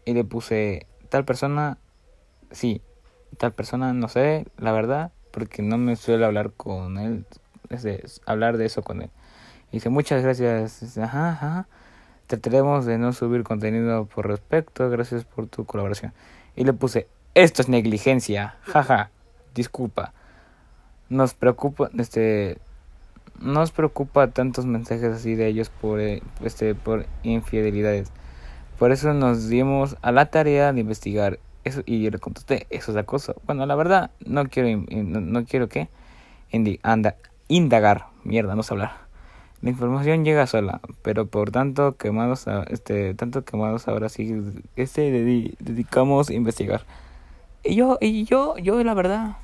Y 0.06 0.14
le 0.14 0.24
puse, 0.24 0.88
tal 1.10 1.26
persona, 1.26 1.78
sí, 2.52 2.82
tal 3.38 3.54
persona, 3.54 3.94
no 3.94 4.08
sé, 4.08 4.46
la 4.58 4.72
verdad, 4.72 5.12
porque 5.32 5.62
no 5.62 5.78
me 5.78 5.96
suele 5.96 6.26
hablar 6.26 6.52
con 6.52 6.98
él, 6.98 7.26
es 7.70 8.22
hablar 8.26 8.58
de 8.58 8.66
eso 8.66 8.84
con 8.84 9.02
él. 9.02 9.10
Y 9.72 9.78
dice, 9.78 9.90
muchas 9.90 10.22
gracias, 10.22 10.98
ajá, 10.98 11.30
ajá. 11.30 11.68
Trataremos 12.28 12.86
de 12.86 12.98
no 12.98 13.12
subir 13.12 13.44
contenido 13.44 14.06
por 14.06 14.28
respecto, 14.28 14.90
gracias 14.90 15.26
por 15.26 15.48
tu 15.48 15.66
colaboración. 15.66 16.14
Y 16.56 16.64
le 16.64 16.74
puse, 16.74 17.08
esto 17.34 17.62
es 17.64 17.70
negligencia, 17.70 18.58
jaja, 18.62 19.10
disculpa. 19.56 20.14
Nos 21.10 21.34
preocupa, 21.34 21.90
este, 21.98 22.60
nos 23.40 23.72
preocupa 23.72 24.28
tantos 24.28 24.66
mensajes 24.66 25.16
así 25.16 25.36
de 25.36 25.48
ellos 25.48 25.70
por, 25.70 26.00
eh, 26.00 26.22
este, 26.44 26.76
por 26.76 27.08
infidelidades. 27.24 28.12
Por 28.78 28.92
eso 28.92 29.14
nos 29.14 29.48
dimos 29.48 29.98
a 30.02 30.12
la 30.12 30.26
tarea 30.28 30.74
de 30.74 30.82
investigar 30.82 31.40
eso 31.64 31.82
y 31.86 32.02
yo 32.02 32.12
le 32.12 32.20
contesté, 32.20 32.68
eso 32.70 32.92
es 32.92 32.98
acoso. 32.98 33.36
Bueno, 33.46 33.66
la 33.66 33.76
verdad, 33.76 34.12
no 34.26 34.46
quiero, 34.50 34.86
no, 34.90 35.46
quiero 35.46 35.70
que 35.70 35.90
anda, 36.84 37.16
indagar, 37.48 38.08
mierda, 38.24 38.56
no 38.56 38.64
sé 38.64 38.74
hablar. 38.74 39.04
La 39.62 39.70
información 39.70 40.26
llega 40.26 40.46
sola, 40.46 40.82
pero 41.04 41.26
por 41.28 41.52
tanto 41.52 41.96
quemados, 41.96 42.46
este, 42.68 43.14
tanto 43.14 43.46
quemados 43.46 43.88
ahora 43.88 44.10
sí, 44.10 44.36
este 44.76 45.10
dedicamos 45.60 46.30
a 46.30 46.34
investigar. 46.34 46.82
Y 47.64 47.76
yo, 47.76 47.98
y 48.02 48.26
yo, 48.26 48.58
yo 48.58 48.84
la 48.84 48.94
verdad. 48.94 49.38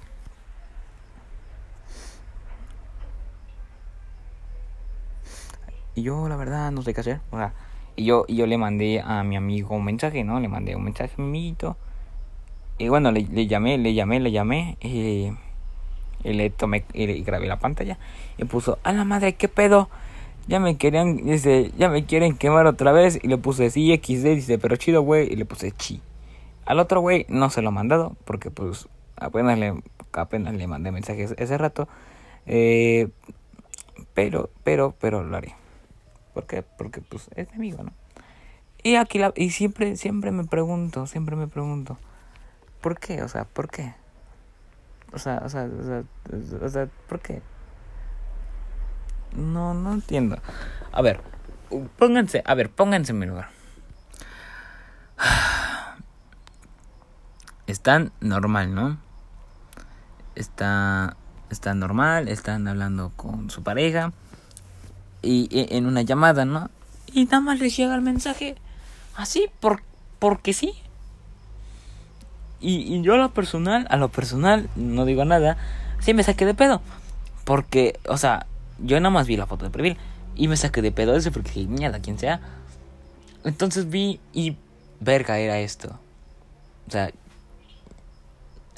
Y 5.95 6.01
yo 6.01 6.27
la 6.27 6.35
verdad 6.35 6.71
no 6.71 6.81
sé 6.81 6.93
qué 6.93 6.99
hacer. 6.99 7.21
O 7.31 7.37
sea, 7.37 7.53
y 7.99 8.05
yo, 8.05 8.25
yo 8.27 8.47
le 8.47 8.57
mandé 8.57 9.01
a 9.01 9.25
mi 9.25 9.35
amigo 9.35 9.75
un 9.75 9.83
mensaje, 9.83 10.23
¿no? 10.23 10.39
Le 10.39 10.47
mandé 10.47 10.73
un 10.73 10.85
mensaje 10.85 11.11
a 11.17 11.21
mi 11.21 11.27
amiguito. 11.27 11.75
Y 12.77 12.87
bueno, 12.87 13.11
le, 13.11 13.23
le 13.23 13.45
llamé, 13.45 13.77
le 13.77 13.93
llamé, 13.93 14.21
le 14.21 14.31
llamé. 14.31 14.77
Y, 14.81 15.31
y 16.23 16.33
le 16.33 16.49
tomé 16.49 16.85
y, 16.93 17.21
grabé 17.23 17.47
la 17.47 17.59
pantalla. 17.59 17.97
Y 18.37 18.45
puso, 18.45 18.79
a 18.83 18.93
la 18.93 19.03
madre, 19.03 19.33
¿qué 19.33 19.49
pedo? 19.49 19.89
ya 20.47 20.59
me 20.59 20.77
querían, 20.77 21.17
dice, 21.17 21.71
ya 21.77 21.89
me 21.89 22.05
quieren 22.05 22.37
quemar 22.37 22.67
otra 22.67 22.93
vez. 22.93 23.19
Y 23.21 23.27
le 23.27 23.37
puse 23.37 23.69
sí, 23.69 23.93
XD, 23.93 24.35
dice, 24.35 24.57
pero 24.57 24.77
chido, 24.77 25.01
güey. 25.01 25.31
Y 25.31 25.35
le 25.35 25.43
puse 25.43 25.71
chi. 25.71 26.01
Al 26.65 26.79
otro 26.79 27.01
güey 27.01 27.25
no 27.27 27.49
se 27.49 27.61
lo 27.61 27.69
he 27.69 27.73
mandado, 27.73 28.15
porque 28.23 28.49
pues 28.49 28.87
apenas 29.17 29.59
le, 29.59 29.73
apenas 30.13 30.53
le 30.53 30.67
mandé 30.67 30.91
mensajes 30.91 31.35
ese 31.37 31.57
rato. 31.57 31.89
Eh, 32.45 33.09
pero, 34.13 34.49
pero, 34.63 34.95
pero 35.01 35.21
lo 35.21 35.35
haré. 35.35 35.53
¿Por 36.33 36.45
qué? 36.45 36.63
Porque 36.63 37.01
pues 37.01 37.29
es 37.35 37.49
mi 37.51 37.55
amigo, 37.55 37.83
¿no? 37.83 37.93
Y 38.81 38.95
aquí 38.95 39.19
la, 39.19 39.33
y 39.35 39.49
siempre, 39.49 39.97
siempre 39.97 40.31
me 40.31 40.45
pregunto, 40.45 41.05
siempre 41.05 41.35
me 41.35 41.47
pregunto, 41.47 41.97
¿por 42.81 42.97
qué? 42.97 43.23
O 43.23 43.27
sea, 43.27 43.43
¿por 43.43 43.69
qué? 43.69 43.93
O 45.11 45.19
sea, 45.19 45.41
o 45.43 45.49
sea, 45.49 45.65
o 45.65 45.83
sea, 45.83 46.03
o 46.61 46.69
sea 46.69 46.87
¿por 47.07 47.19
qué? 47.19 47.41
No, 49.35 49.73
no 49.73 49.93
entiendo. 49.93 50.37
A 50.91 51.01
ver, 51.01 51.21
pónganse, 51.97 52.41
a 52.45 52.53
ver, 52.53 52.69
pónganse 52.69 53.11
en 53.11 53.19
mi 53.19 53.25
lugar. 53.25 53.49
Están 57.67 58.11
normal, 58.21 58.73
¿no? 58.73 58.97
Está, 60.35 61.17
está 61.49 61.73
normal, 61.73 62.29
están 62.29 62.67
hablando 62.67 63.11
con 63.15 63.49
su 63.49 63.61
pareja 63.61 64.13
y, 65.21 65.47
en 65.51 65.85
una 65.85 66.01
llamada, 66.01 66.45
¿no? 66.45 66.69
Y 67.13 67.25
nada 67.25 67.41
más 67.41 67.59
les 67.59 67.75
llega 67.75 67.95
el 67.95 68.01
mensaje 68.01 68.55
así, 69.15 69.49
por, 69.59 69.81
porque 70.19 70.53
sí. 70.53 70.73
Y, 72.59 72.93
y 72.93 73.01
yo 73.01 73.15
a 73.15 73.17
lo 73.17 73.33
personal, 73.33 73.87
a 73.89 73.97
lo 73.97 74.09
personal, 74.09 74.69
no 74.75 75.05
digo 75.05 75.25
nada, 75.25 75.57
sí 75.99 76.13
me 76.13 76.23
saqué 76.23 76.45
de 76.45 76.53
pedo. 76.53 76.81
Porque, 77.45 77.99
o 78.07 78.17
sea, 78.17 78.45
yo 78.79 78.99
nada 78.99 79.09
más 79.09 79.27
vi 79.27 79.37
la 79.37 79.47
foto 79.47 79.65
de 79.65 79.71
perfil 79.71 79.97
y 80.35 80.47
me 80.47 80.57
saqué 80.57 80.81
de 80.81 80.91
pedo 80.91 81.15
ese 81.15 81.31
porque 81.31 81.65
mierda, 81.67 81.99
quien 81.99 82.19
sea. 82.19 82.39
Entonces 83.43 83.89
vi 83.89 84.19
y 84.33 84.57
verga 84.99 85.39
era 85.39 85.59
esto. 85.59 85.99
O 86.87 86.91
sea, 86.91 87.11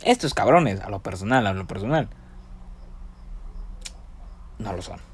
estos 0.03 0.33
cabrones, 0.33 0.81
a 0.81 0.89
lo 0.89 0.99
personal, 0.99 1.45
a 1.45 1.53
lo 1.53 1.67
personal, 1.67 2.09
no 4.59 4.73
lo 4.73 4.81
son. 4.81 5.10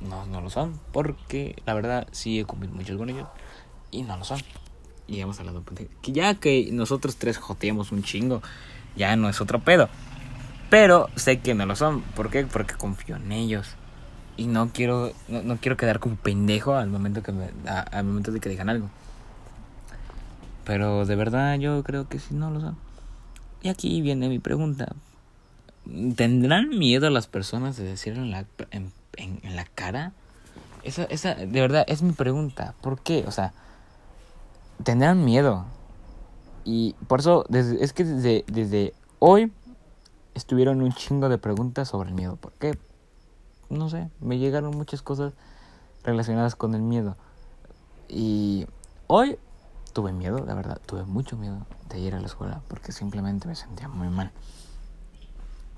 No, 0.00 0.26
no 0.26 0.40
lo 0.40 0.50
son, 0.50 0.78
porque 0.92 1.60
la 1.66 1.74
verdad 1.74 2.06
sí 2.12 2.38
he 2.38 2.44
comido 2.44 2.72
muchos 2.72 2.96
con 2.96 3.10
ellos 3.10 3.26
y 3.90 4.02
no 4.02 4.16
lo 4.16 4.24
son. 4.24 4.40
Y 5.06 5.20
hemos 5.20 5.40
hablado 5.40 5.64
que 6.02 6.12
ya 6.12 6.34
que 6.34 6.68
nosotros 6.70 7.16
tres 7.16 7.38
joteamos 7.38 7.92
un 7.92 8.02
chingo, 8.02 8.42
ya 8.96 9.16
no 9.16 9.28
es 9.28 9.40
otro 9.40 9.60
pedo. 9.60 9.88
Pero 10.70 11.08
sé 11.16 11.40
que 11.40 11.54
no 11.54 11.64
lo 11.64 11.76
son. 11.76 12.02
¿Por 12.02 12.30
qué? 12.30 12.44
Porque 12.44 12.74
confío 12.74 13.16
en 13.16 13.32
ellos 13.32 13.76
y 14.38 14.46
no 14.46 14.70
quiero 14.72 15.12
no, 15.28 15.58
quiero 15.58 15.76
quedar 15.76 15.98
como 15.98 16.16
pendejo 16.16 16.74
al 16.74 16.88
momento 16.88 17.22
que 17.22 17.32
me, 17.32 17.50
al 17.66 18.04
momento 18.04 18.30
de 18.30 18.40
que 18.40 18.48
digan 18.48 18.70
algo 18.70 18.88
pero 20.64 21.04
de 21.04 21.16
verdad 21.16 21.58
yo 21.58 21.82
creo 21.82 22.08
que 22.08 22.20
sí 22.20 22.34
no 22.34 22.50
lo 22.50 22.60
son 22.60 22.76
y 23.62 23.68
aquí 23.68 24.00
viene 24.00 24.28
mi 24.28 24.38
pregunta 24.38 24.94
tendrán 26.16 26.70
miedo 26.70 27.10
las 27.10 27.26
personas 27.26 27.76
de 27.76 27.84
decirlo 27.84 28.22
en 28.22 28.30
la 28.30 28.46
en, 29.18 29.56
la 29.56 29.64
cara 29.64 30.12
esa 30.82 31.04
esa 31.04 31.34
de 31.34 31.60
verdad 31.60 31.84
es 31.86 32.02
mi 32.02 32.12
pregunta 32.12 32.74
por 32.80 33.00
qué 33.00 33.24
o 33.26 33.30
sea 33.30 33.52
tendrán 34.84 35.24
miedo 35.24 35.66
y 36.64 36.94
por 37.06 37.20
eso 37.20 37.44
desde, 37.48 37.84
es 37.84 37.92
que 37.92 38.04
desde 38.04 38.44
desde 38.46 38.94
hoy 39.18 39.52
estuvieron 40.34 40.80
un 40.82 40.92
chingo 40.92 41.28
de 41.28 41.38
preguntas 41.38 41.88
sobre 41.88 42.08
el 42.08 42.14
miedo 42.14 42.36
por 42.36 42.52
qué 42.52 42.78
no 43.70 43.90
sé, 43.90 44.10
me 44.20 44.38
llegaron 44.38 44.76
muchas 44.76 45.02
cosas 45.02 45.34
relacionadas 46.04 46.54
con 46.54 46.74
el 46.74 46.82
miedo. 46.82 47.16
Y 48.08 48.66
hoy 49.06 49.38
tuve 49.92 50.12
miedo, 50.12 50.44
la 50.44 50.54
verdad, 50.54 50.80
tuve 50.86 51.04
mucho 51.04 51.36
miedo 51.36 51.66
de 51.88 51.98
ir 51.98 52.14
a 52.14 52.20
la 52.20 52.26
escuela 52.26 52.62
porque 52.68 52.92
simplemente 52.92 53.46
me 53.46 53.54
sentía 53.54 53.88
muy 53.88 54.08
mal. 54.08 54.32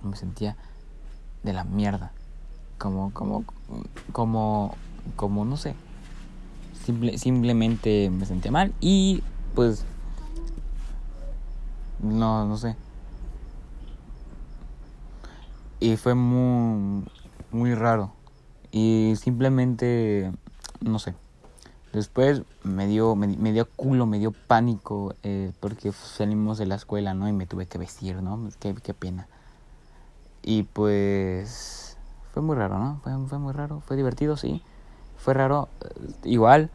Me 0.02 0.16
sentía 0.16 0.56
de 1.42 1.52
la 1.52 1.64
mierda. 1.64 2.12
Como, 2.80 3.12
como, 3.12 3.44
como, 4.10 4.74
como, 5.14 5.44
no 5.44 5.58
sé. 5.58 5.74
Simple, 6.82 7.18
simplemente 7.18 8.08
me 8.08 8.24
sentía 8.24 8.50
mal 8.50 8.72
y 8.80 9.22
pues, 9.54 9.84
no, 12.02 12.46
no 12.46 12.56
sé. 12.56 12.76
Y 15.78 15.98
fue 15.98 16.14
muy, 16.14 17.04
muy 17.52 17.74
raro. 17.74 18.14
Y 18.72 19.12
simplemente, 19.16 20.32
no 20.80 20.98
sé. 20.98 21.14
Después 21.92 22.44
me 22.62 22.86
dio, 22.86 23.14
me, 23.14 23.52
dio 23.52 23.68
culo, 23.68 24.06
me 24.06 24.18
dio 24.18 24.32
pánico 24.32 25.14
eh, 25.22 25.52
porque 25.60 25.92
salimos 25.92 26.56
de 26.56 26.64
la 26.64 26.76
escuela, 26.76 27.12
¿no? 27.12 27.28
Y 27.28 27.32
me 27.34 27.46
tuve 27.46 27.66
que 27.66 27.76
vestir, 27.76 28.22
¿no? 28.22 28.48
Qué, 28.58 28.74
qué 28.74 28.94
pena. 28.94 29.28
Y 30.42 30.62
pues 30.62 31.89
fue 32.32 32.42
muy 32.42 32.56
raro, 32.56 32.78
¿no? 32.78 33.00
Fue, 33.02 33.12
fue 33.26 33.38
muy 33.38 33.52
raro, 33.52 33.80
fue 33.80 33.96
divertido, 33.96 34.36
sí. 34.36 34.62
Fue 35.16 35.34
raro, 35.34 35.68
eh, 35.82 36.12
igual, 36.24 36.70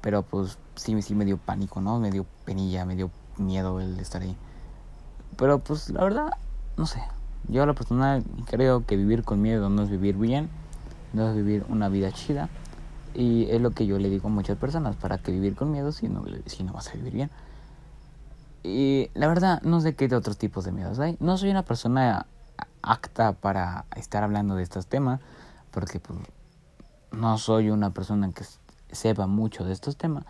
pero 0.00 0.22
pues 0.22 0.58
sí, 0.74 1.00
sí 1.02 1.14
me 1.14 1.24
dio 1.24 1.38
pánico, 1.38 1.80
¿no? 1.80 1.98
Me 1.98 2.10
dio 2.10 2.26
penilla, 2.44 2.84
me 2.84 2.96
dio 2.96 3.10
miedo 3.38 3.80
el 3.80 3.98
estar 4.00 4.22
ahí. 4.22 4.36
Pero 5.36 5.58
pues 5.58 5.90
la 5.90 6.02
verdad, 6.02 6.30
no 6.76 6.86
sé, 6.86 7.02
yo 7.48 7.62
a 7.62 7.66
la 7.66 7.74
persona 7.74 8.22
creo 8.46 8.84
que 8.86 8.96
vivir 8.96 9.24
con 9.24 9.40
miedo 9.40 9.70
no 9.70 9.82
es 9.82 9.90
vivir 9.90 10.16
bien, 10.16 10.50
no 11.12 11.28
es 11.28 11.36
vivir 11.36 11.64
una 11.68 11.88
vida 11.88 12.12
chida. 12.12 12.48
Y 13.14 13.44
es 13.50 13.60
lo 13.60 13.72
que 13.72 13.86
yo 13.86 13.98
le 13.98 14.08
digo 14.08 14.28
a 14.28 14.30
muchas 14.30 14.56
personas, 14.56 14.96
para 14.96 15.18
que 15.18 15.32
vivir 15.32 15.54
con 15.54 15.70
miedo 15.70 15.92
si 15.92 16.08
no, 16.08 16.24
si 16.46 16.64
no 16.64 16.72
vas 16.72 16.88
a 16.88 16.92
vivir 16.92 17.12
bien. 17.12 17.30
Y 18.62 19.10
la 19.14 19.28
verdad, 19.28 19.60
no 19.62 19.80
sé 19.80 19.94
qué 19.94 20.08
de 20.08 20.16
otros 20.16 20.38
tipos 20.38 20.64
de 20.64 20.72
miedos 20.72 20.98
hay. 20.98 21.16
No 21.20 21.36
soy 21.36 21.50
una 21.50 21.62
persona 21.62 22.26
acta 22.82 23.32
para 23.32 23.86
estar 23.96 24.22
hablando 24.22 24.54
de 24.54 24.62
estos 24.62 24.86
temas, 24.86 25.20
porque 25.70 26.00
pues, 26.00 26.18
no 27.12 27.38
soy 27.38 27.70
una 27.70 27.90
persona 27.90 28.30
que 28.32 28.44
sepa 28.90 29.26
mucho 29.26 29.64
de 29.64 29.72
estos 29.72 29.96
temas. 29.96 30.24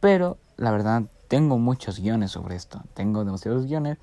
Pero 0.00 0.38
la 0.56 0.70
verdad, 0.70 1.04
tengo 1.28 1.58
muchos 1.58 2.00
guiones 2.00 2.30
sobre 2.32 2.56
esto. 2.56 2.82
Tengo 2.94 3.24
demasiados 3.24 3.66
guiones 3.66 3.98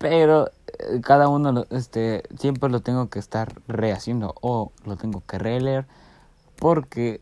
pero 0.00 0.50
eh, 0.78 1.02
cada 1.02 1.28
uno 1.28 1.66
este 1.68 2.22
siempre 2.38 2.70
lo 2.70 2.80
tengo 2.80 3.10
que 3.10 3.18
estar 3.18 3.60
rehaciendo 3.68 4.34
o 4.40 4.72
lo 4.86 4.96
tengo 4.96 5.22
que 5.26 5.38
releer 5.38 5.86
porque 6.58 7.20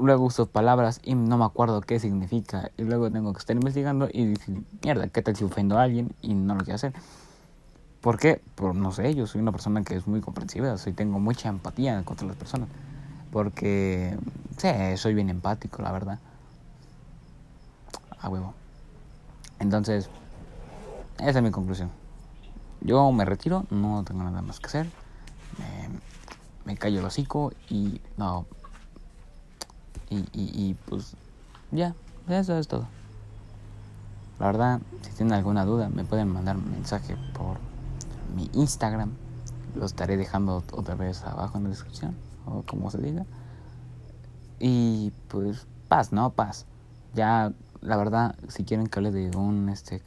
luego 0.00 0.24
uso 0.24 0.46
palabras 0.46 1.00
y 1.04 1.14
no 1.14 1.36
me 1.36 1.44
acuerdo 1.44 1.82
qué 1.82 2.00
significa 2.00 2.70
y 2.78 2.84
luego 2.84 3.10
tengo 3.10 3.34
que 3.34 3.40
estar 3.40 3.54
investigando 3.56 4.08
y 4.10 4.24
decir 4.24 4.62
mierda 4.82 5.06
qué 5.08 5.20
tal 5.20 5.36
si 5.36 5.44
ofendo 5.44 5.78
a 5.78 5.82
alguien 5.82 6.14
y 6.22 6.32
no 6.32 6.54
lo 6.54 6.60
quiero 6.60 6.76
hacer 6.76 6.94
¿Por 8.02 8.18
qué? 8.18 8.42
Por, 8.56 8.74
no 8.74 8.90
sé, 8.90 9.14
yo 9.14 9.28
soy 9.28 9.40
una 9.40 9.52
persona 9.52 9.84
que 9.84 9.94
es 9.94 10.08
muy 10.08 10.20
comprensiva, 10.20 10.76
soy, 10.76 10.92
tengo 10.92 11.20
mucha 11.20 11.48
empatía 11.48 12.02
contra 12.02 12.26
las 12.26 12.36
personas. 12.36 12.68
Porque, 13.30 14.18
sí, 14.58 14.68
soy 14.96 15.14
bien 15.14 15.30
empático, 15.30 15.80
la 15.82 15.92
verdad. 15.92 16.18
A 18.20 18.28
huevo. 18.28 18.54
Entonces, 19.60 20.10
esa 21.18 21.38
es 21.38 21.42
mi 21.42 21.52
conclusión. 21.52 21.90
Yo 22.80 23.12
me 23.12 23.24
retiro, 23.24 23.66
no 23.70 24.02
tengo 24.02 24.24
nada 24.24 24.42
más 24.42 24.58
que 24.58 24.66
hacer. 24.66 24.90
me 26.64 26.76
callo 26.76 26.98
el 26.98 27.06
hocico 27.06 27.52
y 27.70 28.00
no. 28.16 28.46
Y, 30.10 30.26
y 30.34 30.74
pues 30.86 31.14
ya, 31.70 31.94
eso 32.28 32.58
es 32.58 32.66
todo. 32.66 32.88
La 34.40 34.46
verdad, 34.46 34.80
si 35.02 35.12
tienen 35.12 35.34
alguna 35.34 35.64
duda, 35.64 35.88
me 35.88 36.04
pueden 36.04 36.28
mandar 36.28 36.56
un 36.56 36.68
mensaje 36.70 37.16
por 37.32 37.58
mi 38.32 38.50
Instagram. 38.54 39.12
Lo 39.74 39.86
estaré 39.86 40.16
dejando 40.16 40.62
otra 40.72 40.94
vez 40.94 41.22
abajo 41.24 41.58
en 41.58 41.64
la 41.64 41.70
descripción, 41.70 42.14
o 42.46 42.62
como 42.62 42.90
se 42.90 42.98
diga. 42.98 43.24
Y 44.58 45.12
pues, 45.28 45.66
paz, 45.88 46.12
¿no? 46.12 46.30
Paz. 46.30 46.66
Ya, 47.14 47.52
la 47.80 47.96
verdad, 47.96 48.36
si 48.48 48.64
quieren 48.64 48.86
que 48.86 48.98
hable 48.98 49.10
de 49.10 49.36
un, 49.36 49.68
este, 49.68 50.00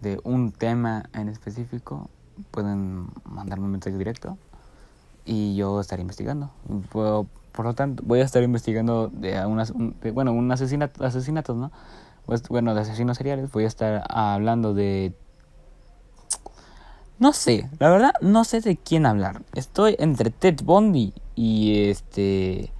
de 0.00 0.20
un 0.24 0.52
tema 0.52 1.08
en 1.12 1.28
específico, 1.28 2.10
pueden 2.50 3.08
mandarme 3.24 3.64
un 3.66 3.72
mensaje 3.72 3.96
directo 3.96 4.38
y 5.24 5.56
yo 5.56 5.80
estaré 5.80 6.02
investigando. 6.02 6.50
Por, 6.90 7.26
por 7.52 7.66
lo 7.66 7.74
tanto, 7.74 8.02
voy 8.06 8.20
a 8.20 8.24
estar 8.24 8.42
investigando 8.42 9.08
de, 9.08 9.44
unas, 9.44 9.72
bueno, 10.14 10.32
un 10.32 10.50
asesinato, 10.52 11.04
asesinatos, 11.04 11.56
¿no? 11.56 11.72
Pues, 12.26 12.48
bueno, 12.48 12.74
de 12.74 12.82
asesinos 12.82 13.16
seriales, 13.16 13.50
voy 13.50 13.64
a 13.64 13.66
estar 13.66 14.04
hablando 14.08 14.74
de... 14.74 15.14
No 17.18 17.32
sé, 17.32 17.68
la 17.80 17.90
verdad 17.90 18.12
no 18.20 18.44
sé 18.44 18.60
de 18.60 18.76
quién 18.76 19.04
hablar. 19.04 19.42
Estoy 19.54 19.96
entre 19.98 20.30
Ted 20.30 20.60
Bundy 20.62 21.12
y 21.34 21.88
este... 21.88 22.72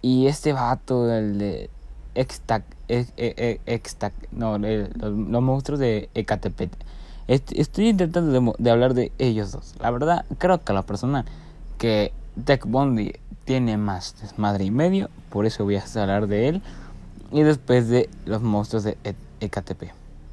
Y 0.00 0.26
este 0.26 0.52
vato, 0.52 1.12
el 1.12 1.38
de... 1.38 1.70
Extac, 2.14 2.64
Extac, 2.88 4.12
no, 4.32 4.58
los, 4.58 5.42
monstruos 5.42 5.80
de 5.80 6.10
Ecatepet. 6.14 6.70
Estoy 7.26 7.88
intentando 7.88 8.54
de, 8.58 8.70
hablar 8.70 8.94
de 8.94 9.12
ellos 9.18 9.52
dos. 9.52 9.74
La 9.80 9.90
verdad, 9.90 10.24
creo 10.38 10.62
que 10.62 10.72
la 10.72 10.82
persona 10.82 11.24
que 11.78 12.12
Ted 12.44 12.60
Bundy 12.66 13.12
tiene 13.44 13.76
más 13.76 14.14
desmadre 14.20 14.64
y 14.64 14.70
medio, 14.70 15.08
por 15.30 15.46
eso 15.46 15.64
voy 15.64 15.76
a 15.76 15.84
hablar 15.96 16.26
de 16.26 16.48
él. 16.48 16.62
Y 17.30 17.42
después 17.42 17.88
de 17.88 18.10
los 18.26 18.42
monstruos 18.42 18.84
de 18.84 18.98
EKTP. 19.40 19.84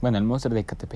Bueno, 0.02 0.18
el 0.18 0.26
monstruo 0.26 0.54
de 0.54 0.60
EKTP. 0.62 0.96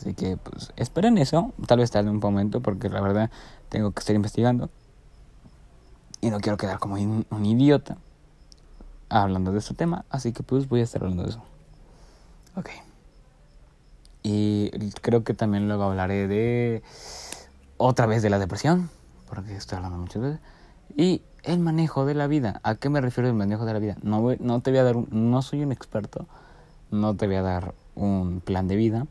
Así 0.00 0.14
que 0.14 0.38
pues 0.38 0.72
esperen 0.76 1.18
eso. 1.18 1.52
Tal 1.66 1.78
vez 1.78 1.90
tarde 1.90 2.08
un 2.08 2.20
momento 2.20 2.62
porque 2.62 2.88
la 2.88 3.02
verdad 3.02 3.30
tengo 3.68 3.90
que 3.90 4.00
estar 4.00 4.16
investigando. 4.16 4.70
Y 6.22 6.30
no 6.30 6.40
quiero 6.40 6.56
quedar 6.56 6.78
como 6.78 6.94
un, 6.94 7.44
idiota 7.44 7.98
hablando 9.10 9.52
de 9.52 9.58
este 9.58 9.74
tema. 9.74 10.06
Así 10.08 10.32
que 10.32 10.42
pues 10.42 10.70
voy 10.70 10.80
a 10.80 10.84
estar 10.84 11.02
hablando 11.02 11.24
de 11.24 11.30
eso. 11.30 11.42
Ok. 12.56 12.70
Y 14.22 14.70
creo 15.02 15.22
que 15.22 15.34
también 15.34 15.68
luego 15.68 15.84
hablaré 15.84 16.28
de 16.28 16.82
otra 17.76 18.06
vez 18.06 18.22
de 18.22 18.30
la 18.30 18.38
depresión. 18.38 18.88
Porque 19.28 19.54
estoy 19.54 19.76
hablando 19.76 19.98
muchas 19.98 20.22
veces. 20.22 20.40
Y 20.96 21.20
el 21.42 21.58
manejo 21.58 22.06
de 22.06 22.14
la 22.14 22.26
vida. 22.26 22.60
¿A 22.62 22.74
qué 22.76 22.88
me 22.88 23.02
refiero 23.02 23.28
el 23.28 23.34
manejo 23.34 23.66
de 23.66 23.74
la 23.74 23.78
vida? 23.80 23.98
No, 24.02 24.34
no 24.38 24.60
te 24.60 24.70
voy 24.70 24.80
a 24.80 24.84
dar, 24.84 24.96
no 24.96 25.42
soy 25.42 25.62
un 25.62 25.72
experto, 25.72 26.26
no 26.90 27.14
te 27.14 27.26
voy 27.26 27.36
a 27.36 27.42
dar 27.42 27.74
un 27.94 28.40
plan 28.40 28.66
de 28.66 28.76
vida, 28.76 29.06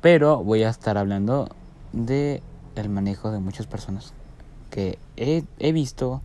pero 0.00 0.42
voy 0.42 0.62
a 0.62 0.70
estar 0.70 0.98
hablando 0.98 1.48
de 1.92 2.42
el 2.76 2.88
manejo 2.88 3.30
de 3.30 3.38
muchas 3.38 3.66
personas 3.66 4.12
que 4.70 4.98
he, 5.16 5.72
visto 5.72 6.22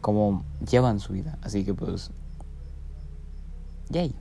cómo 0.00 0.44
llevan 0.68 1.00
su 1.00 1.12
vida. 1.12 1.38
Así 1.42 1.64
que 1.64 1.74
pues, 1.74 2.10
yay. 3.88 4.14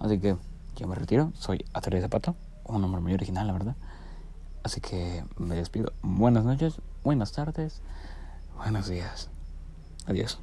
Así 0.00 0.18
que 0.18 0.36
yo 0.76 0.86
me 0.86 0.94
retiro, 0.94 1.32
soy 1.34 1.64
de 1.90 2.00
Zapato, 2.00 2.36
un 2.64 2.80
nombre 2.80 3.00
muy 3.00 3.14
original, 3.14 3.46
la 3.46 3.52
verdad. 3.52 3.76
Así 4.62 4.80
que 4.80 5.24
me 5.36 5.54
despido. 5.54 5.92
Buenas 6.02 6.44
noches, 6.44 6.80
buenas 7.04 7.32
tardes, 7.32 7.80
buenos 8.56 8.88
días. 8.88 9.28
Adiós. 10.06 10.38